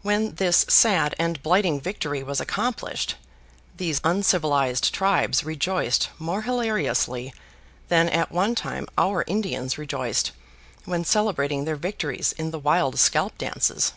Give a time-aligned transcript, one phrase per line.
[0.00, 3.16] When this sad and blighting victory was accomplished,
[3.76, 7.34] these uncivilized tribes rejoiced more hilariously
[7.88, 10.32] than at one time our Indians rejoiced
[10.86, 13.92] when celebrating their victories in the wild scalp dances.